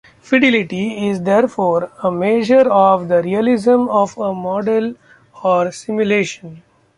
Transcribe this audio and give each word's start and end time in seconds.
Fidelity 0.19 1.09
is 1.09 1.21
therefore 1.21 1.91
a 2.01 2.09
measure 2.09 2.67
of 2.71 3.07
the 3.07 3.21
realism 3.21 3.87
of 3.89 4.17
a 4.17 4.33
model 4.33 4.95
or 5.43 5.71
simulation. 5.71 6.63